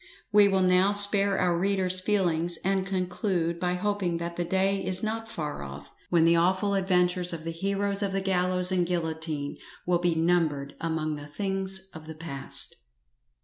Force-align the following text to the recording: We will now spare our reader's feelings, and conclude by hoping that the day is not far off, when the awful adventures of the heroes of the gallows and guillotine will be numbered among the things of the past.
We 0.31 0.47
will 0.47 0.63
now 0.63 0.93
spare 0.93 1.37
our 1.37 1.55
reader's 1.55 1.99
feelings, 1.99 2.57
and 2.65 2.87
conclude 2.87 3.59
by 3.59 3.75
hoping 3.75 4.17
that 4.17 4.35
the 4.35 4.43
day 4.43 4.83
is 4.83 5.03
not 5.03 5.27
far 5.29 5.61
off, 5.61 5.91
when 6.09 6.25
the 6.25 6.35
awful 6.35 6.73
adventures 6.73 7.33
of 7.33 7.43
the 7.43 7.51
heroes 7.51 8.01
of 8.01 8.11
the 8.11 8.19
gallows 8.19 8.71
and 8.71 8.87
guillotine 8.87 9.57
will 9.85 9.99
be 9.99 10.15
numbered 10.15 10.73
among 10.81 11.17
the 11.17 11.27
things 11.27 11.91
of 11.93 12.07
the 12.07 12.15
past. 12.15 12.77